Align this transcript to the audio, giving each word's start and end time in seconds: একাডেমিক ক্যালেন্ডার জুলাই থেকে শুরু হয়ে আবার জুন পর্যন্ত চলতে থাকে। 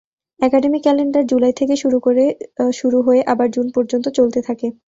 একাডেমিক 0.39 0.81
ক্যালেন্ডার 0.83 1.23
জুলাই 1.25 1.53
থেকে 1.59 1.73
শুরু 2.73 2.97
হয়ে 3.01 3.21
আবার 3.27 3.47
জুন 3.51 3.67
পর্যন্ত 3.75 4.05
চলতে 4.17 4.39
থাকে। 4.47 4.67